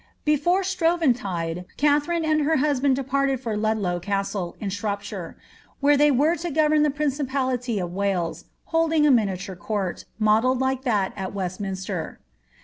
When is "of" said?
7.77-7.93